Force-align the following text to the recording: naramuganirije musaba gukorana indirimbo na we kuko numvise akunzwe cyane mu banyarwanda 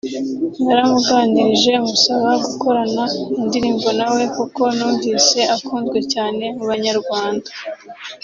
naramuganirije 0.67 1.71
musaba 1.89 2.29
gukorana 2.45 3.03
indirimbo 3.39 3.87
na 3.99 4.07
we 4.13 4.23
kuko 4.35 4.61
numvise 4.77 5.39
akunzwe 5.55 5.99
cyane 6.13 6.43
mu 6.55 6.63
banyarwanda 6.71 7.49